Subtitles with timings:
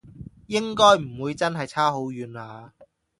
[0.47, 2.73] 應該唔會真係差好遠啊？